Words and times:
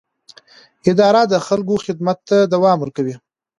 اداره 0.91 1.21
د 1.27 1.33
خلکو 1.47 1.75
خدمت 1.85 2.17
ته 2.29 2.37
دوام 2.53 2.77
ورکوي. 2.81 3.15